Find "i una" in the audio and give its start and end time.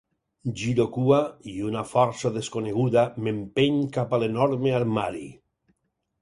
1.51-1.83